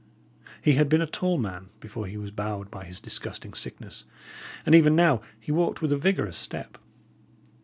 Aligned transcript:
He 0.63 0.73
had 0.73 0.89
been 0.89 1.03
a 1.03 1.05
tall 1.05 1.37
man 1.37 1.69
before 1.79 2.07
he 2.07 2.17
was 2.17 2.31
bowed 2.31 2.71
by 2.71 2.85
his 2.85 2.99
disgusting 2.99 3.53
sickness, 3.53 4.03
and 4.65 4.73
even 4.73 4.95
now 4.95 5.21
he 5.39 5.51
walked 5.51 5.79
with 5.79 5.91
a 5.93 5.95
vigorous 5.97 6.37
step. 6.37 6.79